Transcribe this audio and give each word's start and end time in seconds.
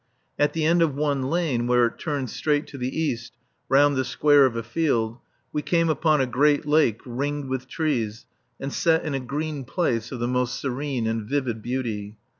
At 0.39 0.53
the 0.53 0.65
end 0.65 0.81
of 0.81 0.95
one 0.95 1.29
lane, 1.29 1.67
where 1.67 1.85
it 1.85 1.99
turned 1.99 2.31
straight 2.31 2.65
to 2.69 2.77
the 2.79 2.99
east 3.01 3.33
round 3.69 3.95
the 3.95 4.03
square 4.03 4.47
of 4.47 4.55
a 4.55 4.63
field 4.63 5.19
we 5.53 5.61
came 5.61 5.89
upon 5.89 6.19
a 6.19 6.25
great 6.25 6.65
lake 6.65 7.01
ringed 7.05 7.47
with 7.49 7.67
trees 7.67 8.25
and 8.59 8.73
set 8.73 9.05
in 9.05 9.13
a 9.13 9.19
green 9.19 9.63
place 9.63 10.11
of 10.11 10.19
the 10.19 10.27
most 10.27 10.59
serene 10.59 11.05
and 11.05 11.29
vivid 11.29 11.61
beauty. 11.61 12.17